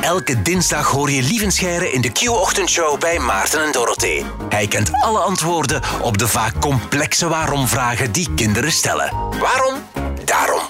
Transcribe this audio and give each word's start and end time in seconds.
Elke 0.00 0.42
dinsdag 0.42 0.86
hoor 0.90 1.10
je 1.10 1.22
Lievenscheiren 1.22 1.92
in 1.92 2.00
de 2.00 2.12
Q-ochtendshow 2.12 3.00
bij 3.00 3.18
Maarten 3.18 3.64
en 3.64 3.72
Dorothee. 3.72 4.24
Hij 4.48 4.66
kent 4.66 4.90
alle 4.92 5.18
antwoorden 5.18 5.82
op 6.02 6.18
de 6.18 6.28
vaak 6.28 6.60
complexe 6.60 7.28
waarom-vragen 7.28 8.12
die 8.12 8.34
kinderen 8.34 8.72
stellen. 8.72 9.10
Waarom? 9.38 9.74
Daarom. 10.24 10.60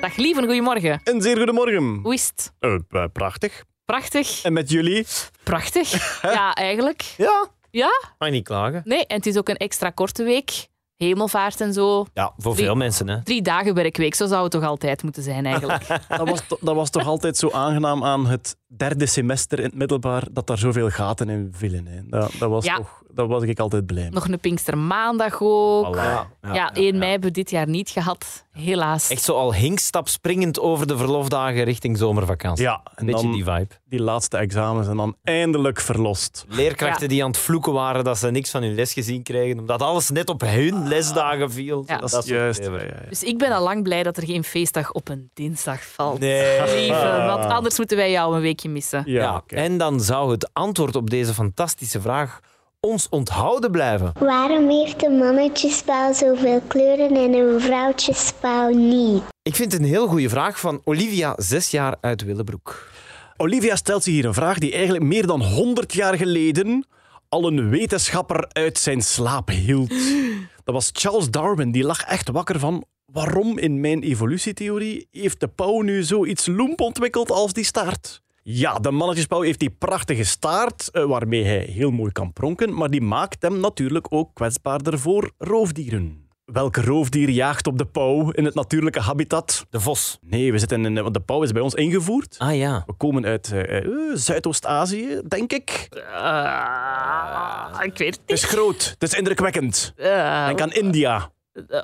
Dag 0.00 0.16
lieven, 0.16 0.44
goedemorgen. 0.44 1.00
Een 1.04 1.22
zeer 1.22 1.36
goedemorgen. 1.36 2.00
Hoe 2.02 2.14
is 2.14 2.26
het? 2.36 2.52
Uh, 2.60 2.78
uh, 2.90 3.04
prachtig. 3.12 3.64
Prachtig. 3.84 4.42
En 4.42 4.52
met 4.52 4.70
jullie? 4.70 5.06
Prachtig. 5.42 6.20
Ja, 6.22 6.54
eigenlijk. 6.54 7.02
Ja. 7.16 7.46
Ja? 7.70 7.90
Mag 8.18 8.28
je 8.28 8.34
niet 8.34 8.44
klagen. 8.44 8.82
Nee, 8.84 9.06
en 9.06 9.16
het 9.16 9.26
is 9.26 9.36
ook 9.36 9.48
een 9.48 9.56
extra 9.56 9.90
korte 9.90 10.22
week. 10.22 10.66
Hemelvaart 10.98 11.60
en 11.60 11.72
zo. 11.72 12.06
Ja, 12.14 12.32
voor 12.36 12.52
Drie- 12.54 12.64
veel 12.64 12.74
mensen. 12.74 13.08
Hè. 13.08 13.22
Drie 13.22 13.42
dagen 13.42 13.74
werkweek, 13.74 14.14
zo 14.14 14.26
zou 14.26 14.42
het 14.42 14.50
toch 14.52 14.64
altijd 14.64 15.02
moeten 15.02 15.22
zijn 15.22 15.46
eigenlijk. 15.46 15.86
Dat 16.18 16.28
was, 16.28 16.40
to- 16.48 16.58
dat 16.60 16.74
was 16.74 16.90
toch 16.90 17.06
altijd 17.06 17.36
zo 17.36 17.50
aangenaam 17.50 18.04
aan 18.04 18.26
het 18.26 18.56
derde 18.76 19.06
semester 19.06 19.58
in 19.58 19.64
het 19.64 19.74
middelbaar, 19.74 20.22
dat 20.30 20.46
daar 20.46 20.58
zoveel 20.58 20.90
gaten 20.90 21.28
in 21.28 21.48
vielen. 21.56 21.86
Hè. 21.86 22.00
Dat, 22.06 22.32
dat, 22.38 22.50
was 22.50 22.64
Ja. 22.64 22.76
toch, 22.76 23.02
dat 23.10 23.28
was 23.28 23.42
ik 23.42 23.58
altijd 23.60 23.86
blij 23.86 24.02
mee. 24.02 24.10
Nog 24.12 24.28
een 24.28 24.38
Pinkstermaandag 24.40 25.36
ook. 25.40 25.96
Voilà. 25.96 26.50
Ja, 26.52 26.74
1 26.74 26.98
mei 26.98 27.10
hebben 27.10 27.28
we 27.28 27.34
dit 27.34 27.50
jaar 27.50 27.68
niet 27.68 27.90
gehad, 27.90 28.44
helaas. 28.52 29.10
Echt 29.10 29.22
zo 29.22 29.34
al 29.34 29.54
hinkstap 29.54 30.08
springend 30.08 30.60
over 30.60 30.86
de 30.86 30.96
verlofdagen 30.96 31.64
richting 31.64 31.98
zomervakantie. 31.98 32.64
Ja, 32.64 32.80
en 32.94 33.06
Beetje 33.06 33.22
dan 33.22 33.32
die 33.32 33.44
vibe. 33.44 33.68
die 33.84 34.00
laatste 34.02 34.36
examens 34.36 34.88
en 34.88 34.96
dan 34.96 35.16
eindelijk 35.24 35.80
verlost. 35.80 36.44
Leerkrachten 36.48 37.02
Ja. 37.02 37.08
die 37.08 37.22
aan 37.24 37.30
het 37.30 37.38
vloeken 37.38 37.72
waren 37.72 38.04
dat 38.04 38.18
ze 38.18 38.30
niks 38.30 38.50
van 38.50 38.62
hun 38.62 38.74
les 38.74 38.92
gezien 38.92 39.22
kregen, 39.22 39.58
omdat 39.58 39.82
alles 39.82 40.10
net 40.10 40.28
op 40.28 40.40
hun 40.40 40.88
lesdagen 40.88 41.52
viel. 41.52 41.84
Ja. 41.86 41.96
Dat 41.98 42.10
Dat 42.10 42.22
is 42.24 42.30
juist. 42.30 42.58
Ja, 42.64 42.64
dingen. 42.70 42.80
ja, 42.86 42.94
ja. 43.02 43.08
Dus 43.08 43.22
ik 43.22 43.38
ben 43.38 43.52
al 43.52 43.62
lang 43.62 43.82
blij 43.82 44.02
dat 44.02 44.16
er 44.16 44.24
geen 44.26 44.44
feestdag 44.44 44.92
op 44.92 45.08
een 45.08 45.30
dinsdag 45.34 45.82
valt. 45.84 46.18
Nee. 46.20 46.60
Lieve, 46.74 47.22
want 47.26 47.44
anders 47.44 47.78
moeten 47.78 47.96
wij 47.96 48.10
jou 48.10 48.34
een 48.36 48.40
missen. 48.64 49.02
Ja. 49.06 49.42
En 49.46 49.78
dan 49.78 50.00
zou 50.00 50.30
het 50.30 50.50
antwoord 50.52 50.96
op 50.96 51.10
deze 51.10 51.34
fantastische 51.34 52.00
vraag 52.00 52.40
ons 52.80 53.08
onthouden 53.08 53.70
blijven. 53.70 54.12
Waarom 54.18 54.68
heeft 54.68 55.04
een 55.04 55.18
mannetjespauw 55.18 56.12
zoveel 56.12 56.60
kleuren 56.66 57.16
en 57.16 57.32
een 57.32 57.60
vrouwtjespauw 57.60 58.68
niet? 58.68 59.22
Ik 59.42 59.54
vind 59.54 59.72
het 59.72 59.80
een 59.80 59.88
heel 59.88 60.06
goede 60.06 60.28
vraag 60.28 60.60
van 60.60 60.80
Olivia, 60.84 61.34
zes 61.36 61.70
jaar 61.70 61.96
uit 62.00 62.24
Willebroek. 62.24 62.90
Olivia 63.36 63.76
stelt 63.76 64.02
zich 64.02 64.14
hier 64.14 64.24
een 64.24 64.34
vraag 64.34 64.58
die 64.58 64.72
eigenlijk 64.72 65.04
meer 65.04 65.26
dan 65.26 65.42
100 65.42 65.94
jaar 65.94 66.16
geleden 66.16 66.86
al 67.28 67.46
een 67.46 67.68
wetenschapper 67.68 68.46
uit 68.48 68.78
zijn 68.78 69.02
slaap 69.02 69.48
hield. 69.48 69.92
Dat 70.64 70.74
was 70.74 70.90
Charles 70.92 71.30
Darwin. 71.30 71.72
Die 71.72 71.84
lag 71.84 72.02
echt 72.02 72.28
wakker 72.28 72.58
van 72.58 72.84
waarom 73.12 73.58
in 73.58 73.80
mijn 73.80 74.02
evolutietheorie 74.02 75.08
heeft 75.10 75.40
de 75.40 75.48
pauw 75.48 75.80
nu 75.80 76.02
zoiets 76.02 76.46
loemp 76.46 76.80
ontwikkeld 76.80 77.30
als 77.30 77.52
die 77.52 77.64
staart? 77.64 78.22
Ja, 78.50 78.78
de 78.78 78.90
mannetjespauw 78.90 79.40
heeft 79.40 79.58
die 79.58 79.70
prachtige 79.70 80.24
staart 80.24 80.90
eh, 80.90 81.04
waarmee 81.04 81.44
hij 81.44 81.58
heel 81.58 81.90
mooi 81.90 82.12
kan 82.12 82.32
pronken, 82.32 82.74
maar 82.74 82.90
die 82.90 83.00
maakt 83.00 83.42
hem 83.42 83.60
natuurlijk 83.60 84.06
ook 84.10 84.34
kwetsbaarder 84.34 84.98
voor 84.98 85.30
roofdieren. 85.38 86.26
Welk 86.44 86.76
roofdier 86.76 87.28
jaagt 87.28 87.66
op 87.66 87.78
de 87.78 87.84
pauw 87.86 88.30
in 88.30 88.44
het 88.44 88.54
natuurlijke 88.54 89.00
habitat? 89.00 89.66
De 89.70 89.80
vos. 89.80 90.18
Nee, 90.20 90.52
we 90.52 90.58
zitten 90.58 90.84
in, 90.84 90.94
want 91.02 91.14
de 91.14 91.20
pauw 91.20 91.42
is 91.42 91.52
bij 91.52 91.62
ons 91.62 91.74
ingevoerd. 91.74 92.34
Ah 92.38 92.56
ja. 92.56 92.82
We 92.86 92.92
komen 92.92 93.24
uit 93.24 93.52
eh, 93.52 93.76
eh, 93.76 93.84
Zuidoost-Azië, 94.14 95.20
denk 95.28 95.52
ik. 95.52 95.88
Ah, 96.14 97.84
ik 97.84 97.98
weet 97.98 98.14
het 98.14 98.20
Het 98.26 98.36
is 98.36 98.44
groot, 98.44 98.96
het 98.98 99.02
is 99.10 99.18
indrukwekkend. 99.18 99.64
niet. 99.96 100.06
Eh, 100.06 100.46
Denk 100.46 100.60
aan 100.60 100.72
India. 100.72 101.30
Eh, 101.68 101.80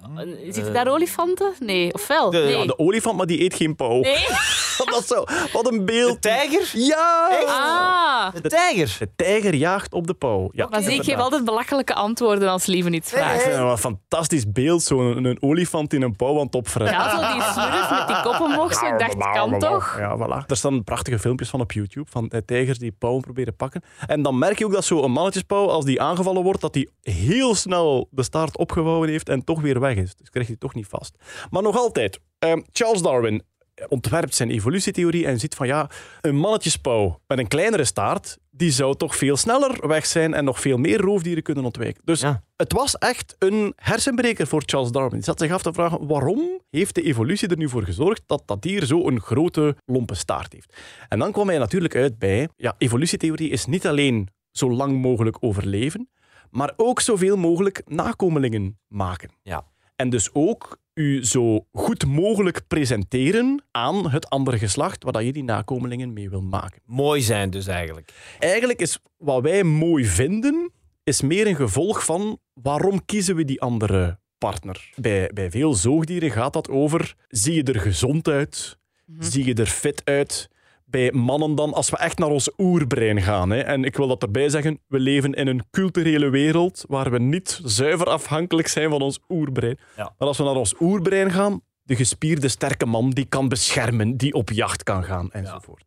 zitten 0.51 0.73
daar 0.73 0.89
olifanten? 0.89 1.53
Nee, 1.61 1.93
of 1.95 2.07
wel? 2.07 2.31
De- 2.31 2.39
nee. 2.39 2.57
Ja, 2.59 2.65
de 2.67 2.79
olifant, 2.79 3.17
maar 3.17 3.27
die 3.27 3.43
eet 3.43 3.55
geen 3.55 3.77
pauw. 3.77 4.01
Nee. 4.01 4.27
Dat 4.85 4.99
is 5.01 5.07
zo. 5.07 5.25
Wat 5.53 5.73
een 5.73 5.85
beeld. 5.85 6.23
Tijger? 6.23 6.71
Ja! 6.73 7.29
Ah, 7.47 8.35
De 8.43 8.49
tijger. 8.49 8.97
De 8.99 9.09
tijger 9.17 9.55
jaagt 9.55 9.93
op 9.93 10.07
de 10.07 10.15
pauw. 10.15 10.49
Ja, 10.53 10.67
maar 10.71 10.83
zie, 10.83 10.95
ik 10.95 11.03
geef 11.05 11.17
altijd 11.17 11.45
belachelijke 11.45 11.95
antwoorden 11.95 12.49
als 12.49 12.67
Lieve 12.67 12.91
iets 12.91 13.13
Ik 13.13 13.19
vraagt. 13.19 13.47
wel 13.47 13.71
een 13.71 13.79
fantastisch 13.79 14.53
beeld, 14.53 14.83
zo'n 14.83 15.25
een 15.25 15.43
olifant 15.43 15.93
in 15.93 16.03
een 16.03 16.17
pauw 16.17 16.39
aan 16.39 16.45
het 16.47 16.55
opfretten. 16.55 16.97
Ja, 16.97 17.11
zo 17.11 17.33
die 17.35 17.43
slurf 17.43 17.91
met 17.91 18.07
die 18.07 18.21
kop 18.23 18.41
omhoog. 18.47 18.75
Zo, 18.75 18.87
ik 18.87 18.99
dacht, 18.99 19.33
kan 19.35 19.59
toch? 19.59 19.97
Ja, 19.99 20.17
voilà. 20.19 20.47
Er 20.47 20.57
staan 20.57 20.85
prachtige 20.85 21.19
filmpjes 21.19 21.49
van 21.49 21.61
op 21.61 21.73
YouTube 21.73 22.11
van 22.11 22.29
eh, 22.29 22.41
tijgers 22.47 22.79
die 22.79 22.93
pauwen 22.99 23.23
proberen 23.23 23.57
pakken. 23.57 23.83
En 24.07 24.23
dan 24.23 24.39
merk 24.39 24.59
je 24.59 24.65
ook 24.65 24.73
dat 24.73 24.85
zo'n 24.85 25.11
mannetjespauw, 25.11 25.69
als 25.71 25.85
die 25.85 26.01
aangevallen 26.01 26.43
wordt, 26.43 26.61
dat 26.61 26.73
die 26.73 26.91
heel 27.03 27.55
snel 27.55 28.09
de 28.11 28.23
staart 28.23 28.59
opgevouwen 28.59 29.09
heeft 29.09 29.29
en 29.29 29.45
toch 29.45 29.61
weer 29.65 29.81
weg 29.81 29.97
is. 29.97 30.15
Dus 30.15 30.31
krijg 30.31 30.47
je 30.49 30.59
toch 30.59 30.75
niet 30.75 30.87
vast. 30.87 31.17
Maar 31.51 31.63
nog 31.63 31.77
altijd, 31.77 32.21
ehm, 32.39 32.61
Charles 32.73 33.03
Darwin 33.03 33.43
ontwerpt 33.89 34.35
zijn 34.35 34.51
evolutietheorie 34.51 35.27
en 35.27 35.39
ziet 35.41 35.55
van 35.55 35.67
ja, 35.67 35.91
een 36.21 36.37
mannetjespauw 36.37 37.21
met 37.27 37.39
een 37.39 37.49
kleinere 37.49 37.85
staart, 37.85 38.39
die 38.51 38.71
zou 38.71 38.97
toch 38.97 39.17
veel 39.17 39.37
sneller 39.37 39.89
weg 39.89 40.07
zijn 40.07 40.35
en 40.35 40.45
nog 40.45 40.61
veel 40.61 40.77
meer 40.77 41.01
roofdieren 41.01 41.43
kunnen 41.43 41.65
ontwijken. 41.65 42.03
Dus 42.05 42.21
Ja. 42.21 42.43
het 42.57 42.73
was 42.73 42.99
echt 42.99 43.37
een 43.39 43.73
hersenbreker 43.77 44.47
voor 44.47 44.63
Charles 44.67 44.91
Darwin. 44.91 45.13
Die 45.15 45.23
zat 45.25 45.39
zich 45.41 45.53
af 45.53 45.63
te 45.63 45.73
vragen, 45.73 46.07
waarom 46.07 46.61
heeft 46.71 46.95
de 46.95 47.03
evolutie 47.03 47.49
er 47.49 47.57
nu 47.57 47.69
voor 47.69 47.83
gezorgd 47.83 48.23
dat 48.27 48.43
dat 48.47 48.63
dier 48.63 48.85
zo 48.85 49.07
een 49.09 49.21
grote, 49.21 49.77
lompe 49.87 50.15
staart 50.15 50.53
heeft? 50.53 50.77
En 51.09 51.19
dan 51.19 51.33
kwam 51.33 51.49
hij 51.49 51.59
natuurlijk 51.59 51.97
uit 51.97 52.19
bij, 52.19 52.49
ja, 52.57 52.75
evolutietheorie 52.79 53.51
is 53.51 53.67
niet 53.67 53.87
alleen 53.87 54.29
zo 54.51 54.71
lang 54.71 55.01
mogelijk 55.03 55.37
overleven, 55.41 56.09
maar 56.55 56.73
ook 56.77 57.01
zoveel 57.01 57.37
mogelijk 57.37 57.83
nakomelingen 57.87 58.79
maken. 58.89 59.31
Ja. 59.43 59.65
En 59.97 60.11
dus 60.11 60.31
ook 60.33 60.79
u 60.95 61.25
zo 61.25 61.67
goed 61.73 62.07
mogelijk 62.07 62.61
presenteren 62.69 63.65
aan 63.71 64.11
het 64.11 64.31
andere 64.31 64.59
geslacht 64.59 65.03
waar 65.03 65.13
dat 65.13 65.25
je 65.25 65.33
die 65.33 65.45
nakomelingen 65.45 66.13
mee 66.13 66.31
wil 66.31 66.43
maken. 66.43 66.81
Mooi 66.85 67.21
zijn 67.21 67.51
dus 67.51 67.67
eigenlijk. 67.67 68.37
Eigenlijk 68.39 68.81
is 68.81 68.99
wat 69.17 69.43
wij 69.43 69.63
mooi 69.63 70.05
vinden, 70.05 70.73
is 71.05 71.21
meer 71.21 71.47
een 71.47 71.57
gevolg 71.57 72.05
van 72.05 72.39
waarom 72.53 73.05
kiezen 73.05 73.37
we 73.37 73.45
die 73.45 73.61
andere 73.61 74.19
partner. 74.39 74.93
Bij, 74.97 75.31
bij 75.33 75.51
veel 75.51 75.75
zoogdieren 75.75 76.31
gaat 76.31 76.53
dat 76.53 76.69
over, 76.69 77.15
zie 77.29 77.55
je 77.55 77.63
er 77.63 77.81
gezond 77.81 78.29
uit? 78.29 78.79
Zie 79.19 79.45
je 79.45 79.55
er 79.55 79.67
fit 79.67 80.03
uit? 80.05 80.49
Bij 80.95 81.13
mannen 81.13 81.55
dan, 81.55 81.73
als 81.73 81.91
we 81.91 81.97
echt 81.97 82.19
naar 82.19 82.29
ons 82.29 82.51
oerbrein 82.59 83.23
gaan. 83.23 83.51
Hè, 83.51 83.61
en 83.61 83.85
ik 83.85 83.97
wil 83.97 84.09
dat 84.09 84.23
erbij 84.23 84.49
zeggen, 84.49 84.79
we 84.87 84.99
leven 84.99 85.33
in 85.33 85.47
een 85.47 85.63
culturele 85.71 86.29
wereld 86.29 86.85
waar 86.89 87.11
we 87.11 87.19
niet 87.19 87.61
zuiver 87.65 88.07
afhankelijk 88.07 88.69
zijn 88.69 88.91
van 88.91 89.01
ons 89.03 89.21
oerbrein. 89.29 89.79
Ja. 89.97 90.13
Maar 90.19 90.29
als 90.29 90.39
we 90.39 90.45
naar 90.45 90.55
ons 90.55 90.75
oerbrein 90.81 91.31
gaan, 91.31 91.61
de 91.83 91.97
gespierde 91.97 92.49
sterke 92.49 92.87
man 92.87 93.11
die 93.11 93.25
kan 93.25 93.49
beschermen, 93.49 94.17
die 94.17 94.33
op 94.33 94.51
jacht 94.51 94.83
kan 94.83 95.05
gaan 95.05 95.33
enzovoort. 95.33 95.85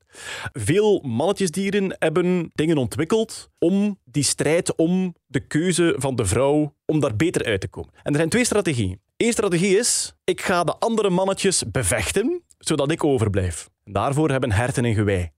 Veel 0.54 1.02
mannetjesdieren 1.06 1.96
hebben 2.00 2.52
dingen 2.54 2.78
ontwikkeld 2.78 3.50
om 3.60 4.00
die 4.04 4.24
strijd 4.24 4.76
om 4.76 5.16
de 5.26 5.40
keuze 5.40 5.96
van 5.98 6.16
de 6.16 6.26
vrouw, 6.26 6.74
om 6.86 7.00
daar 7.00 7.16
beter 7.16 7.46
uit 7.46 7.62
te 7.62 7.68
komen. 7.68 7.94
En 8.04 8.12
er 8.12 8.18
zijn 8.18 8.30
twee 8.30 8.46
strategieën. 8.46 9.00
Eén 9.18 9.32
strategie 9.32 9.78
is, 9.78 10.14
ik 10.24 10.42
ga 10.42 10.64
de 10.64 10.76
andere 10.80 11.10
mannetjes 11.10 11.64
bevechten, 11.72 12.44
zodat 12.58 12.92
ik 12.92 13.04
overblijf. 13.04 13.70
Daarvoor 13.90 14.30
hebben 14.30 14.52
herten 14.52 14.86
een 14.86 14.94
gewei. 14.94 15.30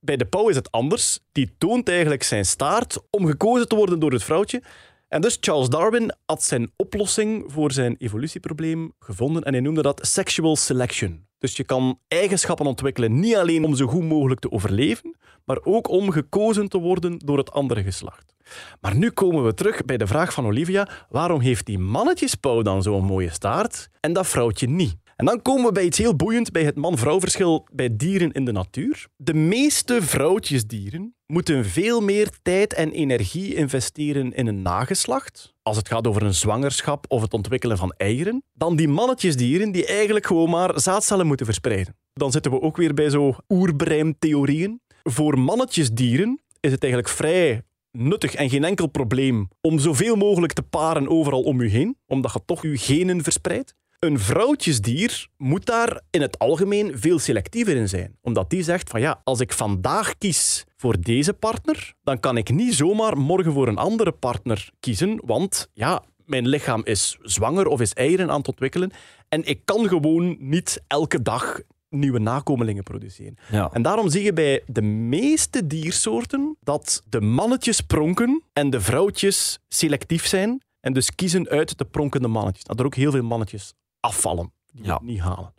Bij 0.00 0.16
de 0.16 0.24
pauw 0.24 0.48
is 0.48 0.56
het 0.56 0.70
anders. 0.70 1.18
Die 1.32 1.54
toont 1.58 1.88
eigenlijk 1.88 2.22
zijn 2.22 2.44
staart 2.44 2.98
om 3.10 3.26
gekozen 3.26 3.68
te 3.68 3.76
worden 3.76 3.98
door 3.98 4.12
het 4.12 4.24
vrouwtje. 4.24 4.62
En 5.08 5.20
dus 5.20 5.36
Charles 5.40 5.68
Darwin 5.68 6.12
had 6.26 6.42
zijn 6.42 6.72
oplossing 6.76 7.44
voor 7.46 7.72
zijn 7.72 7.96
evolutieprobleem 7.98 8.92
gevonden 8.98 9.42
en 9.42 9.52
hij 9.52 9.62
noemde 9.62 9.82
dat 9.82 10.06
sexual 10.06 10.56
selection. 10.56 11.26
Dus 11.38 11.56
je 11.56 11.64
kan 11.64 12.00
eigenschappen 12.08 12.66
ontwikkelen 12.66 13.20
niet 13.20 13.36
alleen 13.36 13.64
om 13.64 13.74
zo 13.74 13.86
goed 13.86 14.02
mogelijk 14.02 14.40
te 14.40 14.50
overleven, 14.50 15.16
maar 15.44 15.58
ook 15.62 15.88
om 15.88 16.10
gekozen 16.10 16.68
te 16.68 16.78
worden 16.78 17.18
door 17.18 17.38
het 17.38 17.52
andere 17.52 17.82
geslacht. 17.82 18.34
Maar 18.80 18.96
nu 18.96 19.10
komen 19.10 19.44
we 19.44 19.54
terug 19.54 19.84
bij 19.84 19.96
de 19.96 20.06
vraag 20.06 20.32
van 20.32 20.46
Olivia: 20.46 20.88
waarom 21.08 21.40
heeft 21.40 21.66
die 21.66 21.78
mannetjespauw 21.78 22.62
dan 22.62 22.82
zo'n 22.82 23.04
mooie 23.04 23.30
staart 23.30 23.88
en 24.00 24.12
dat 24.12 24.26
vrouwtje 24.26 24.68
niet? 24.68 24.96
En 25.16 25.26
dan 25.26 25.42
komen 25.42 25.64
we 25.64 25.72
bij 25.72 25.84
iets 25.84 25.98
heel 25.98 26.16
boeiend 26.16 26.52
bij 26.52 26.64
het 26.64 26.76
man-vrouw 26.76 27.20
verschil 27.20 27.66
bij 27.72 27.96
dieren 27.96 28.32
in 28.32 28.44
de 28.44 28.52
natuur. 28.52 29.06
De 29.16 29.34
meeste 29.34 30.02
vrouwtjesdieren 30.02 31.14
moeten 31.26 31.64
veel 31.64 32.00
meer 32.00 32.30
tijd 32.42 32.74
en 32.74 32.90
energie 32.92 33.54
investeren 33.54 34.32
in 34.32 34.46
een 34.46 34.62
nageslacht, 34.62 35.54
als 35.62 35.76
het 35.76 35.88
gaat 35.88 36.06
over 36.06 36.22
een 36.22 36.34
zwangerschap 36.34 37.04
of 37.08 37.22
het 37.22 37.34
ontwikkelen 37.34 37.78
van 37.78 37.94
eieren, 37.96 38.42
dan 38.52 38.76
die 38.76 38.88
mannetjesdieren 38.88 39.72
die 39.72 39.86
eigenlijk 39.86 40.26
gewoon 40.26 40.50
maar 40.50 40.80
zaadcellen 40.80 41.26
moeten 41.26 41.46
verspreiden. 41.46 41.96
Dan 42.12 42.32
zitten 42.32 42.50
we 42.50 42.60
ook 42.60 42.76
weer 42.76 42.94
bij 42.94 43.10
zo 43.10 43.34
oerbreintheorieën. 43.48 44.80
Voor 45.02 45.38
mannetjesdieren 45.38 46.40
is 46.60 46.70
het 46.70 46.82
eigenlijk 46.82 47.12
vrij 47.12 47.62
nuttig 47.90 48.34
en 48.34 48.50
geen 48.50 48.64
enkel 48.64 48.86
probleem 48.86 49.48
om 49.60 49.78
zoveel 49.78 50.16
mogelijk 50.16 50.52
te 50.52 50.62
paren 50.62 51.08
overal 51.08 51.42
om 51.42 51.60
u 51.60 51.68
heen, 51.68 51.96
omdat 52.06 52.32
je 52.32 52.40
toch 52.44 52.62
uw 52.62 52.76
genen 52.76 53.22
verspreidt. 53.22 53.74
Een 54.06 54.18
vrouwtjesdier 54.18 55.26
moet 55.36 55.66
daar 55.66 56.00
in 56.10 56.20
het 56.20 56.38
algemeen 56.38 56.98
veel 56.98 57.18
selectiever 57.18 57.76
in 57.76 57.88
zijn. 57.88 58.16
Omdat 58.22 58.50
die 58.50 58.62
zegt 58.62 58.90
van 58.90 59.00
ja, 59.00 59.20
als 59.24 59.40
ik 59.40 59.52
vandaag 59.52 60.18
kies 60.18 60.64
voor 60.76 61.00
deze 61.00 61.32
partner, 61.32 61.94
dan 62.02 62.20
kan 62.20 62.36
ik 62.36 62.50
niet 62.50 62.74
zomaar 62.74 63.18
morgen 63.18 63.52
voor 63.52 63.68
een 63.68 63.76
andere 63.76 64.12
partner 64.12 64.70
kiezen. 64.80 65.20
Want 65.24 65.68
ja, 65.72 66.02
mijn 66.24 66.48
lichaam 66.48 66.84
is 66.84 67.16
zwanger 67.22 67.66
of 67.66 67.80
is 67.80 67.92
eieren 67.92 68.30
aan 68.30 68.38
het 68.38 68.48
ontwikkelen. 68.48 68.90
En 69.28 69.44
ik 69.44 69.60
kan 69.64 69.88
gewoon 69.88 70.36
niet 70.38 70.82
elke 70.86 71.22
dag 71.22 71.60
nieuwe 71.88 72.18
nakomelingen 72.18 72.82
produceren. 72.82 73.36
Ja. 73.50 73.70
En 73.72 73.82
daarom 73.82 74.10
zie 74.10 74.22
je 74.22 74.32
bij 74.32 74.62
de 74.66 74.82
meeste 74.82 75.66
diersoorten 75.66 76.56
dat 76.60 77.02
de 77.08 77.20
mannetjes 77.20 77.80
pronken 77.80 78.42
en 78.52 78.70
de 78.70 78.80
vrouwtjes 78.80 79.58
selectief 79.68 80.26
zijn. 80.26 80.64
En 80.80 80.92
dus 80.92 81.14
kiezen 81.14 81.48
uit 81.48 81.78
de 81.78 81.84
pronkende 81.84 82.28
mannetjes. 82.28 82.64
Dat 82.64 82.80
er 82.80 82.86
ook 82.86 82.94
heel 82.94 83.10
veel 83.10 83.22
mannetjes 83.22 83.74
afvallen, 84.06 84.52
die 84.72 84.84
Ja. 84.84 85.00
niet 85.02 85.20
halen. 85.20 85.54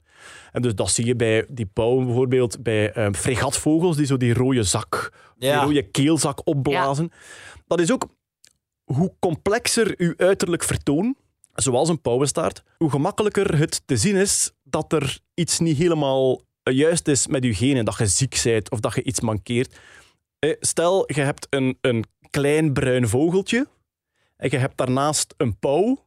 En 0.51 0.61
dus 0.61 0.75
dat 0.75 0.89
zie 0.89 1.05
je 1.05 1.15
bij 1.15 1.45
die 1.49 1.65
pauwen 1.65 2.05
bijvoorbeeld, 2.05 2.63
bij 2.63 2.91
eh, 2.91 3.07
fregatvogels 3.13 3.97
die 3.97 4.05
zo 4.05 4.17
die 4.17 4.33
rode 4.33 4.63
zak, 4.63 5.13
die 5.37 5.53
rode 5.53 5.81
keelzak 5.83 6.41
opblazen. 6.47 7.11
Dat 7.67 7.79
is 7.79 7.91
ook 7.91 8.07
hoe 8.83 9.13
complexer 9.19 9.93
uw 9.97 10.13
uiterlijk 10.17 10.63
vertoon, 10.63 11.15
zoals 11.53 11.89
een 11.89 12.01
pauwenstaart, 12.01 12.63
hoe 12.77 12.89
gemakkelijker 12.89 13.57
het 13.57 13.81
te 13.85 13.97
zien 13.97 14.15
is 14.15 14.51
dat 14.63 14.93
er 14.93 15.19
iets 15.33 15.59
niet 15.59 15.77
helemaal 15.77 16.41
juist 16.63 17.07
is 17.07 17.27
met 17.27 17.43
je 17.43 17.53
genen, 17.53 17.85
dat 17.85 17.97
je 17.97 18.05
ziek 18.07 18.41
bent 18.43 18.71
of 18.71 18.79
dat 18.79 18.95
je 18.95 19.03
iets 19.03 19.19
mankeert. 19.19 19.79
Eh, 20.39 20.55
Stel, 20.59 21.03
je 21.13 21.21
hebt 21.21 21.47
een, 21.49 21.77
een 21.81 22.05
klein 22.29 22.73
bruin 22.73 23.07
vogeltje 23.07 23.67
en 24.37 24.49
je 24.51 24.57
hebt 24.57 24.77
daarnaast 24.77 25.33
een 25.37 25.59
pauw 25.59 26.05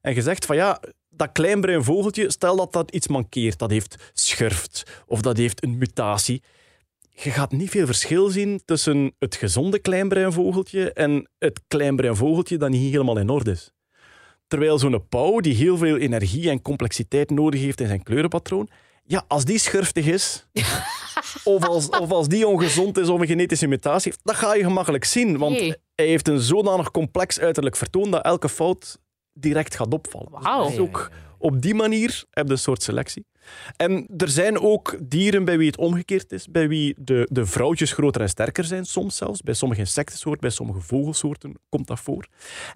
en 0.00 0.14
je 0.14 0.22
zegt 0.22 0.46
van 0.46 0.56
ja, 0.56 0.80
dat 1.18 1.32
klein 1.32 1.60
bruin 1.60 1.84
vogeltje, 1.84 2.30
stel 2.30 2.56
dat 2.56 2.72
dat 2.72 2.90
iets 2.90 3.08
mankeert, 3.08 3.58
dat 3.58 3.70
heeft 3.70 4.10
schurft 4.12 5.02
of 5.06 5.20
dat 5.20 5.36
heeft 5.36 5.62
een 5.62 5.78
mutatie. 5.78 6.42
Je 7.10 7.30
gaat 7.30 7.52
niet 7.52 7.70
veel 7.70 7.86
verschil 7.86 8.28
zien 8.28 8.62
tussen 8.64 9.14
het 9.18 9.34
gezonde 9.34 9.78
kleinbruin 9.78 10.32
vogeltje 10.32 10.92
en 10.92 11.28
het 11.38 11.60
kleinbruin 11.68 12.16
vogeltje 12.16 12.56
dat 12.56 12.70
niet 12.70 12.92
helemaal 12.92 13.18
in 13.18 13.28
orde 13.28 13.50
is. 13.50 13.72
Terwijl 14.46 14.78
zo'n 14.78 15.08
pauw, 15.08 15.40
die 15.40 15.54
heel 15.54 15.76
veel 15.76 15.96
energie 15.96 16.50
en 16.50 16.62
complexiteit 16.62 17.30
nodig 17.30 17.60
heeft 17.60 17.80
in 17.80 17.86
zijn 17.86 18.02
kleurenpatroon, 18.02 18.68
ja, 19.04 19.24
als 19.28 19.44
die 19.44 19.58
schurftig 19.58 20.06
is, 20.06 20.46
of, 21.44 21.66
als, 21.66 21.88
of 21.88 22.10
als 22.10 22.28
die 22.28 22.46
ongezond 22.46 22.98
is 22.98 23.08
of 23.08 23.20
een 23.20 23.26
genetische 23.26 23.66
mutatie 23.66 24.10
heeft, 24.10 24.24
dat 24.24 24.36
ga 24.36 24.54
je 24.54 24.62
gemakkelijk 24.62 25.04
zien. 25.04 25.38
Want 25.38 25.56
hij 25.94 26.06
heeft 26.06 26.28
een 26.28 26.40
zodanig 26.40 26.90
complex 26.90 27.40
uiterlijk 27.40 27.76
vertoon 27.76 28.10
dat 28.10 28.24
elke 28.24 28.48
fout 28.48 28.98
direct 29.40 29.76
gaat 29.76 29.92
opvallen. 29.92 30.68
Dus 30.68 30.78
ook 30.78 31.10
op 31.38 31.62
die 31.62 31.74
manier 31.74 32.24
heb 32.30 32.46
je 32.46 32.52
een 32.52 32.58
soort 32.58 32.82
selectie. 32.82 33.26
En 33.76 34.06
er 34.16 34.28
zijn 34.28 34.60
ook 34.60 34.96
dieren 35.02 35.44
bij 35.44 35.58
wie 35.58 35.66
het 35.66 35.76
omgekeerd 35.76 36.32
is, 36.32 36.46
bij 36.46 36.68
wie 36.68 36.94
de, 36.98 37.28
de 37.30 37.46
vrouwtjes 37.46 37.92
groter 37.92 38.20
en 38.20 38.28
sterker 38.28 38.64
zijn, 38.64 38.84
soms 38.84 39.16
zelfs. 39.16 39.42
Bij 39.42 39.54
sommige 39.54 39.80
insectensoorten, 39.80 40.40
bij 40.40 40.50
sommige 40.50 40.80
vogelsoorten 40.80 41.54
komt 41.68 41.86
dat 41.86 42.00
voor. 42.00 42.26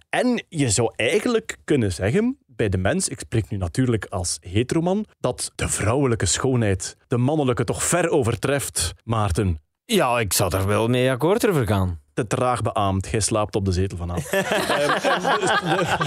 En 0.08 0.44
je 0.48 0.70
zou 0.70 0.92
eigenlijk 0.96 1.56
kunnen 1.64 1.92
zeggen, 1.92 2.38
bij 2.46 2.68
de 2.68 2.78
mens, 2.78 3.08
ik 3.08 3.18
spreek 3.18 3.50
nu 3.50 3.56
natuurlijk 3.56 4.04
als 4.04 4.36
heteroman, 4.40 5.06
dat 5.20 5.52
de 5.54 5.68
vrouwelijke 5.68 6.26
schoonheid 6.26 6.96
de 7.08 7.16
mannelijke 7.16 7.64
toch 7.64 7.82
ver 7.82 8.08
overtreft, 8.08 8.92
Maarten. 9.04 9.60
Ja, 9.84 10.18
ik 10.18 10.32
zou 10.32 10.50
daar 10.50 10.66
wel 10.66 10.88
mee 10.88 11.10
akkoord 11.10 11.40
durven 11.40 11.66
gaan. 11.66 12.01
Te 12.14 12.26
traag 12.26 12.62
beaamd, 12.62 13.08
jij 13.10 13.20
slaapt 13.20 13.54
op 13.54 13.64
de 13.64 13.72
zetel 13.72 13.96
vanavond. 13.98 14.26
Ehm, 14.32 15.38
dus 15.40 15.50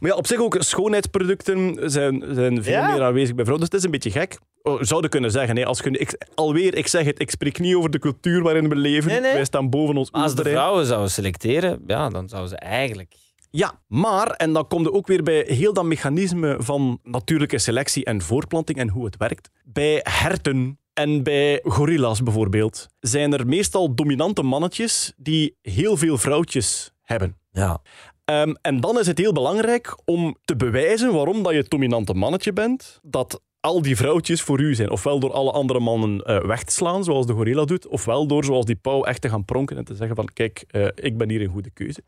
maar 0.00 0.10
ja, 0.10 0.14
op 0.14 0.26
zich 0.26 0.38
ook 0.40 0.56
schoonheidsproducten 0.58 1.90
zijn, 1.90 2.24
zijn 2.30 2.62
veel 2.62 2.72
Ja. 2.72 2.90
meer 2.92 3.02
aanwezig 3.02 3.34
bij 3.34 3.44
vrouwen. 3.44 3.58
Dus 3.58 3.68
het 3.68 3.74
is 3.74 3.84
een 3.84 3.90
beetje 3.90 4.10
gek. 4.10 4.38
Oh, 4.62 4.82
zouden 4.82 5.10
kunnen 5.10 5.30
zeggen, 5.30 5.56
hè, 5.56 5.64
als 5.64 5.78
je, 5.78 5.90
ik, 5.90 6.26
alweer, 6.34 6.74
ik 6.76 6.86
zeg 6.86 7.04
het, 7.04 7.20
ik 7.20 7.30
spreek 7.30 7.58
niet 7.58 7.74
over 7.74 7.90
de 7.90 7.98
cultuur 7.98 8.42
waarin 8.42 8.68
we 8.68 8.76
leven. 8.76 9.10
Nee, 9.10 9.20
nee. 9.20 9.32
Wij 9.32 9.44
staan 9.44 9.70
boven 9.70 9.96
ons 9.96 10.12
als 10.12 10.34
de 10.34 10.42
vrouwen 10.42 10.86
zouden 10.86 11.10
selecteren, 11.10 11.82
ja, 11.86 12.08
dan 12.08 12.28
zouden 12.28 12.50
ze 12.50 12.56
eigenlijk... 12.56 13.14
Ja, 13.50 13.72
maar, 13.88 14.30
en 14.30 14.52
dan 14.52 14.66
komt 14.68 14.86
er 14.86 14.92
ook 14.92 15.06
weer 15.06 15.22
bij 15.22 15.44
heel 15.46 15.72
dat 15.72 15.84
mechanisme 15.84 16.56
van 16.58 16.98
natuurlijke 17.02 17.58
selectie 17.58 18.04
en 18.04 18.22
voorplanting 18.22 18.78
en 18.78 18.88
hoe 18.88 19.04
het 19.04 19.16
werkt. 19.16 19.50
Bij 19.64 20.00
herten 20.02 20.78
en 20.94 21.22
bij 21.22 21.60
gorilla's 21.62 22.22
bijvoorbeeld 22.22 22.88
zijn 23.00 23.32
er 23.32 23.46
meestal 23.46 23.94
dominante 23.94 24.42
mannetjes 24.42 25.12
die 25.16 25.56
heel 25.62 25.96
veel 25.96 26.18
vrouwtjes 26.18 26.92
hebben. 27.02 27.36
Ja. 27.52 27.82
Ehm, 28.24 28.54
en 28.60 28.80
dan 28.80 28.98
is 28.98 29.06
het 29.06 29.18
heel 29.18 29.32
belangrijk 29.32 29.96
om 30.04 30.36
te 30.44 30.56
bewijzen 30.56 31.12
waarom 31.12 31.42
dat 31.42 31.52
je 31.52 31.58
het 31.58 31.70
dominante 31.70 32.14
mannetje 32.14 32.52
bent, 32.52 33.00
dat 33.02 33.40
al 33.60 33.82
die 33.82 33.96
vrouwtjes 33.96 34.42
voor 34.42 34.60
u 34.60 34.74
zijn. 34.74 34.90
Ofwel 34.90 35.20
door 35.20 35.32
alle 35.32 35.52
andere 35.52 35.80
mannen 35.80 36.20
eh, 36.20 36.44
weg 36.44 36.62
te 36.62 36.72
slaan, 36.72 37.04
zoals 37.04 37.26
de 37.26 37.32
gorilla 37.32 37.64
doet, 37.64 37.86
ofwel 37.86 38.26
door, 38.26 38.44
zoals 38.44 38.64
die 38.64 38.76
pauw, 38.76 39.04
echt 39.04 39.20
te 39.20 39.28
gaan 39.28 39.44
pronken 39.44 39.76
en 39.76 39.84
te 39.84 39.94
zeggen 39.94 40.16
van 40.16 40.28
kijk, 40.32 40.64
eh, 40.68 40.86
ik 40.94 41.16
ben 41.16 41.30
hier 41.30 41.40
een 41.40 41.50
goede 41.50 41.70
keuze. 41.70 42.02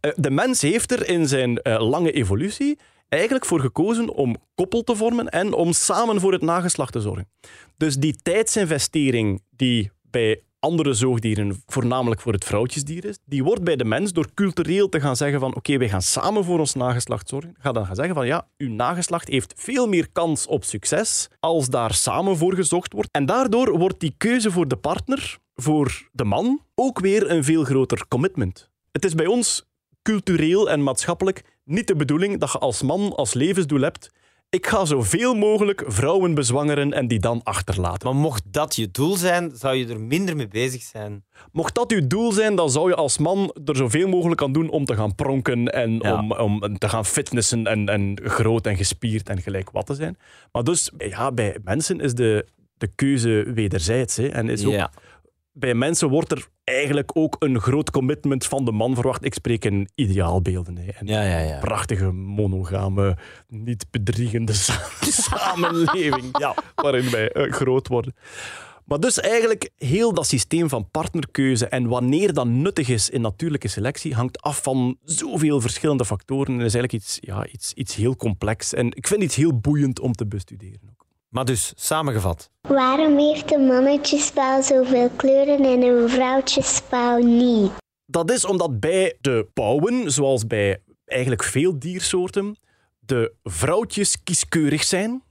Eh, 0.00 0.10
de 0.16 0.30
mens 0.30 0.60
heeft 0.60 0.92
er 0.92 1.08
in 1.08 1.28
zijn 1.28 1.60
lange 1.62 2.12
evolutie 2.12 2.78
eigenlijk 3.12 3.44
voor 3.44 3.60
gekozen 3.60 4.08
om 4.14 4.36
koppel 4.54 4.82
te 4.82 4.96
vormen 4.96 5.28
en 5.28 5.52
om 5.52 5.72
samen 5.72 6.20
voor 6.20 6.32
het 6.32 6.42
nageslacht 6.42 6.92
te 6.92 7.00
zorgen. 7.00 7.28
Dus 7.76 7.96
die 7.96 8.16
tijdsinvestering 8.22 9.42
die 9.50 9.90
bij 10.02 10.42
andere 10.58 10.94
zoogdieren 10.94 11.62
voornamelijk 11.66 12.20
voor 12.20 12.32
het 12.32 12.44
vrouwtjesdier 12.44 13.04
is, 13.04 13.18
die 13.24 13.44
wordt 13.44 13.64
bij 13.64 13.76
de 13.76 13.84
mens 13.84 14.12
door 14.12 14.34
cultureel 14.34 14.88
te 14.88 15.00
gaan 15.00 15.16
zeggen 15.16 15.40
van 15.40 15.54
oké, 15.54 15.76
wij 15.76 15.88
gaan 15.88 16.02
samen 16.02 16.44
voor 16.44 16.58
ons 16.58 16.74
nageslacht 16.74 17.28
zorgen, 17.28 17.54
ga 17.58 17.72
dan 17.72 17.86
gaan 17.86 17.94
zeggen 17.94 18.14
van 18.14 18.26
ja, 18.26 18.48
uw 18.56 18.68
nageslacht 18.68 19.28
heeft 19.28 19.54
veel 19.56 19.86
meer 19.86 20.08
kans 20.12 20.46
op 20.46 20.64
succes 20.64 21.28
als 21.40 21.68
daar 21.68 21.94
samen 21.94 22.36
voor 22.36 22.54
gezocht 22.54 22.92
wordt. 22.92 23.08
En 23.10 23.26
daardoor 23.26 23.78
wordt 23.78 24.00
die 24.00 24.14
keuze 24.16 24.50
voor 24.50 24.68
de 24.68 24.76
partner, 24.76 25.38
voor 25.54 26.08
de 26.12 26.24
man, 26.24 26.60
ook 26.74 26.98
weer 26.98 27.30
een 27.30 27.44
veel 27.44 27.64
groter 27.64 28.08
commitment. 28.08 28.70
Het 28.92 29.04
is 29.04 29.14
bij 29.14 29.26
ons 29.26 29.70
cultureel 30.02 30.70
en 30.70 30.82
maatschappelijk 30.82 31.42
niet 31.64 31.86
de 31.86 31.96
bedoeling 31.96 32.38
dat 32.38 32.52
je 32.52 32.58
als 32.58 32.82
man 32.82 33.14
als 33.14 33.34
levensdoel 33.34 33.80
hebt 33.80 34.10
ik 34.52 34.66
ga 34.66 34.84
zoveel 34.84 35.34
mogelijk 35.34 35.84
vrouwen 35.86 36.34
bezwangeren 36.34 36.92
en 36.92 37.08
die 37.08 37.18
dan 37.18 37.40
achterlaten. 37.42 38.08
Maar 38.08 38.20
mocht 38.22 38.42
dat 38.50 38.76
je 38.76 38.90
doel 38.90 39.16
zijn, 39.16 39.52
zou 39.54 39.74
je 39.74 39.86
er 39.86 40.00
minder 40.00 40.36
mee 40.36 40.48
bezig 40.48 40.82
zijn. 40.82 41.24
Mocht 41.52 41.74
dat 41.74 41.92
uw 41.92 42.06
doel 42.06 42.32
zijn, 42.32 42.54
dan 42.56 42.70
zou 42.70 42.88
je 42.88 42.94
als 42.94 43.18
man 43.18 43.54
er 43.64 43.76
zoveel 43.76 44.08
mogelijk 44.08 44.42
aan 44.42 44.52
doen 44.52 44.70
om 44.70 44.84
te 44.84 44.94
gaan 44.94 45.14
pronken 45.14 45.72
en 45.72 45.92
Ja. 45.92 46.18
om, 46.18 46.32
om 46.32 46.78
te 46.78 46.88
gaan 46.88 47.04
fitnessen 47.04 47.66
en, 47.66 47.88
en 47.88 48.20
groot 48.22 48.66
en 48.66 48.76
gespierd 48.76 49.28
en 49.28 49.42
gelijk 49.42 49.70
wat 49.70 49.86
te 49.86 49.94
zijn. 49.94 50.16
Maar 50.52 50.64
dus, 50.64 50.90
ja, 50.98 51.32
bij 51.32 51.56
mensen 51.64 52.00
is 52.00 52.14
de, 52.14 52.46
de 52.76 52.86
keuze 52.94 53.50
wederzijds. 53.54 54.16
Hè, 54.16 54.28
en 54.28 54.48
is 54.48 54.64
ook, 54.64 54.72
Ja. 54.72 54.90
Bij 55.52 55.74
mensen 55.74 56.08
wordt 56.08 56.32
er 56.32 56.46
eigenlijk 56.64 57.10
ook 57.14 57.36
een 57.38 57.60
groot 57.60 57.90
commitment 57.90 58.46
van 58.46 58.64
de 58.64 58.72
man 58.72 58.94
verwacht. 58.94 59.24
Ik 59.24 59.34
spreek 59.34 59.64
in 59.64 59.88
ideaalbeelden. 59.94 60.76
Hè, 60.76 60.90
en 60.90 61.06
Ja, 61.06 61.22
ja, 61.22 61.38
ja. 61.38 61.58
prachtige, 61.58 62.12
monogame, 62.12 63.16
niet 63.48 63.86
bedriegende 63.90 64.52
sa- 64.52 64.82
samenleving 65.28 66.38
Ja. 66.38 66.54
waarin 66.74 67.10
wij 67.10 67.30
eh, 67.32 67.52
groot 67.52 67.88
worden. 67.88 68.14
Maar 68.84 69.00
dus 69.00 69.20
eigenlijk 69.20 69.70
heel 69.76 70.14
dat 70.14 70.26
systeem 70.26 70.68
van 70.68 70.90
partnerkeuze 70.90 71.66
en 71.66 71.86
wanneer 71.88 72.32
dat 72.32 72.46
nuttig 72.46 72.88
is 72.88 73.10
in 73.10 73.20
natuurlijke 73.20 73.68
selectie 73.68 74.14
hangt 74.14 74.40
af 74.42 74.62
van 74.62 74.96
zoveel 75.04 75.60
verschillende 75.60 76.04
factoren. 76.04 76.46
En 76.46 76.54
is 76.64 76.74
eigenlijk 76.74 76.92
iets, 76.92 77.18
ja, 77.20 77.46
iets, 77.46 77.72
iets 77.72 77.94
heel 77.94 78.16
complex. 78.16 78.74
En 78.74 78.86
ik 78.96 79.06
vind 79.06 79.22
iets 79.22 79.36
heel 79.36 79.58
boeiend 79.60 80.00
om 80.00 80.12
te 80.12 80.26
bestuderen. 80.26 80.96
Maar 81.32 81.44
dus, 81.44 81.72
samengevat. 81.76 82.50
Waarom 82.60 83.18
heeft 83.18 83.52
een 83.52 83.66
mannetjespauw 83.66 84.62
zoveel 84.62 85.10
kleuren 85.16 85.64
en 85.64 85.82
een 85.82 86.08
vrouwtjespauw 86.08 87.18
niet? 87.18 87.72
Dat 88.06 88.30
is 88.30 88.44
omdat 88.44 88.80
bij 88.80 89.16
de 89.20 89.48
pauwen, 89.54 90.12
zoals 90.12 90.46
bij 90.46 90.82
eigenlijk 91.04 91.42
veel 91.42 91.78
diersoorten, 91.78 92.56
de 92.98 93.34
vrouwtjes 93.42 94.22
kieskeurig 94.22 94.84
zijn 94.84 95.22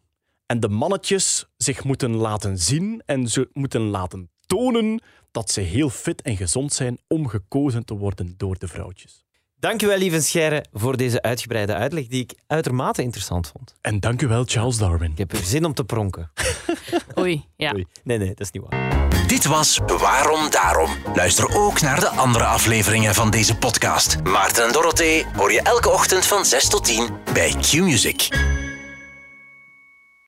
en 0.45 0.59
de 0.59 0.69
mannetjes 0.69 1.45
zich 1.57 1.83
moeten 1.83 2.15
laten 2.15 2.57
zien 2.57 3.01
en 3.05 3.27
ze 3.27 3.49
moeten 3.53 3.81
laten 3.81 4.29
tonen 4.45 5.01
dat 5.31 5.51
ze 5.51 5.61
heel 5.61 5.89
fit 5.89 6.21
en 6.21 6.37
gezond 6.37 6.73
zijn 6.73 6.97
om 7.07 7.27
gekozen 7.27 7.85
te 7.85 7.97
worden 7.97 8.33
door 8.37 8.57
de 8.57 8.67
vrouwtjes. 8.67 9.25
Dankjewel, 9.61 9.97
lieve 9.97 10.21
Scheire, 10.21 10.65
voor 10.73 10.97
deze 10.97 11.21
uitgebreide 11.21 11.73
uitleg 11.73 12.07
die 12.07 12.21
ik 12.21 12.33
uitermate 12.47 13.01
interessant 13.01 13.51
vond. 13.55 13.75
En 13.81 13.99
dank 13.99 14.21
u 14.21 14.27
wel, 14.27 14.43
Charles 14.45 14.77
Darwin. 14.77 15.11
Ik 15.11 15.17
heb 15.17 15.31
er 15.31 15.43
zin 15.43 15.65
om 15.65 15.73
te 15.73 15.83
pronken. 15.83 16.31
Oei, 17.19 17.45
ja. 17.55 17.73
Oei. 17.73 17.85
Nee, 18.03 18.17
nee, 18.17 18.27
dat 18.27 18.39
is 18.39 18.51
niet 18.51 18.63
waar. 18.69 19.09
Dit 19.27 19.45
was 19.45 19.79
Waarom 19.85 20.49
Daarom. 20.49 20.89
Luister 21.15 21.55
ook 21.55 21.81
naar 21.81 21.99
de 21.99 22.09
andere 22.09 22.45
afleveringen 22.45 23.13
van 23.13 23.29
deze 23.29 23.57
podcast. 23.57 24.23
Maarten 24.23 24.65
en 24.65 24.71
Dorothee 24.71 25.25
hoor 25.35 25.51
je 25.51 25.61
elke 25.61 25.89
ochtend 25.89 26.25
van 26.25 26.45
6 26.45 26.69
tot 26.69 26.85
10 26.85 27.09
bij 27.33 27.55
Q-Music. 27.59 28.29